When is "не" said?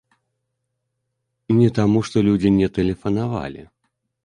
1.59-1.67, 2.59-2.67